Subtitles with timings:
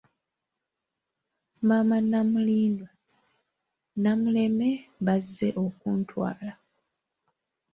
[1.67, 2.89] Maama Namulindwa,
[4.01, 4.69] Namuleme
[5.05, 6.51] bazze okuntwala